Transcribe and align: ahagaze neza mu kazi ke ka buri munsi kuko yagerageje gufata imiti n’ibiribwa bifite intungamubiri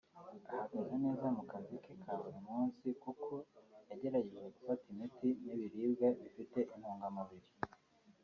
ahagaze 0.59 0.93
neza 1.03 1.25
mu 1.35 1.43
kazi 1.51 1.75
ke 1.83 1.93
ka 2.03 2.13
buri 2.21 2.39
munsi 2.49 2.85
kuko 3.03 3.31
yagerageje 3.89 4.47
gufata 4.55 4.83
imiti 4.93 5.27
n’ibiribwa 5.43 6.07
bifite 6.21 6.59
intungamubiri 6.75 7.47